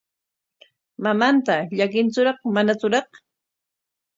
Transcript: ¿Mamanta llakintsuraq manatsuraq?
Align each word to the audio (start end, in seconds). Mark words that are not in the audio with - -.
¿Mamanta 1.03 1.55
llakintsuraq 1.77 2.39
manatsuraq? 2.55 3.07